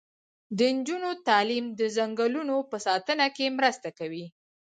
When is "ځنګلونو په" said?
1.97-2.77